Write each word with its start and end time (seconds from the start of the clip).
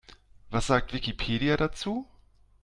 Was 0.49 0.65
sagt 0.65 0.93
Wikipedia 0.93 1.57
dazu? 1.57 2.07